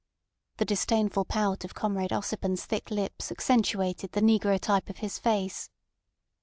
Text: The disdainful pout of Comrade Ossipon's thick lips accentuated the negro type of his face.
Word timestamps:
The 0.57 0.65
disdainful 0.65 1.25
pout 1.25 1.63
of 1.63 1.75
Comrade 1.75 2.09
Ossipon's 2.11 2.65
thick 2.65 2.89
lips 2.89 3.31
accentuated 3.31 4.13
the 4.13 4.21
negro 4.21 4.59
type 4.59 4.89
of 4.89 4.97
his 4.97 5.19
face. 5.19 5.69